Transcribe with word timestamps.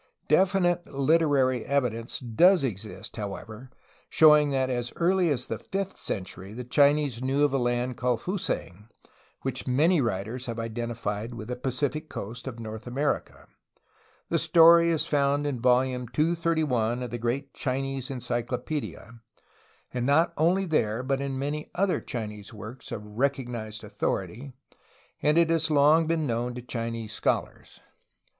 Definite 0.27 0.91
literary 0.91 1.63
evidence 1.63 2.17
does 2.17 2.63
exist, 2.63 3.17
however, 3.17 3.69
showing 4.09 4.49
that 4.49 4.71
as 4.71 4.91
early 4.95 5.29
as 5.29 5.45
the 5.45 5.59
fifth 5.59 5.95
cen 5.95 6.23
tury 6.23 6.55
the 6.55 6.63
Chinese 6.63 7.21
knew 7.21 7.43
of 7.43 7.53
a 7.53 7.59
land 7.59 7.97
called 7.97 8.19
Fusang, 8.21 8.87
which 9.43 9.67
many 9.67 10.01
writers 10.01 10.47
have 10.47 10.57
identified 10.57 11.35
with 11.35 11.49
the 11.49 11.55
Pacific 11.55 12.09
coast 12.09 12.47
of 12.47 12.59
North 12.59 12.87
America. 12.87 13.45
The 14.29 14.39
story 14.39 14.89
is 14.89 15.05
found 15.05 15.45
in 15.45 15.61
volume 15.61 16.07
231 16.07 17.03
of 17.03 17.11
the 17.11 17.19
great 17.19 17.53
THE 17.53 17.59
CHINESE 17.59 17.85
ALONG 17.85 17.85
THE 17.91 17.99
COAST 17.99 18.09
IN 18.09 18.15
ANCIENT 18.15 18.21
TIMES 18.23 18.27
25 18.65 18.69
Chinese 18.71 19.05
encyclopedia, 19.05 19.21
and 19.93 20.05
not 20.07 20.33
only 20.35 20.65
there 20.65 21.03
but 21.03 21.21
in 21.21 21.37
many 21.37 21.69
other 21.75 22.01
Chinese 22.01 22.51
works 22.51 22.91
of 22.91 23.05
recognized 23.05 23.83
authority 23.83 24.53
and 25.21 25.37
has 25.37 25.69
long 25.69 26.07
been 26.07 26.25
known 26.25 26.55
to 26.55 26.61
Chinese 26.63 27.13
scholars. 27.13 27.81